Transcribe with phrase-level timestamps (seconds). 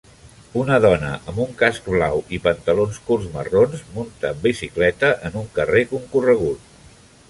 [0.61, 5.51] Una dona amb un casc blau i pantalons curts marrons munta en bicicleta en un
[5.61, 6.71] carrer concorregut.